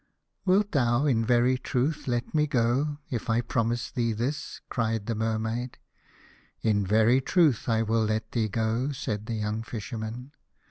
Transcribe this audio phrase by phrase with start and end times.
[0.45, 5.13] "Wilt thou in very truth let me go, if I promise thee this?" cried the
[5.13, 5.77] Mermaid.
[6.63, 10.31] "In very truth I will let thee go," said the young Fisherman.